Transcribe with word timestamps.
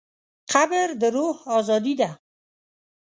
قبر 0.53 0.87
د 1.01 1.03
روح 1.15 1.37
ازادي 1.57 1.93
ده. 2.01 2.09